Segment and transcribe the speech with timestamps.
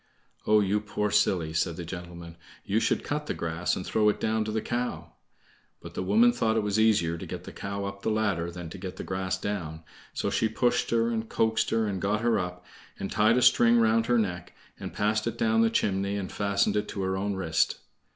[0.47, 4.19] "Oh, you poor silly!" said the gentleman, "you should cut the grass and throw it
[4.19, 5.13] down to the cow!"
[5.79, 8.67] But the woman thought it was easier to get the cow up the ladder than
[8.71, 12.39] to get the grass down, so she pushed her and coaxed her and got her
[12.39, 12.65] up,
[12.97, 16.75] and tied a string round her neck, and passed it down the chimney, and fastened
[16.75, 17.75] it to her own wrist.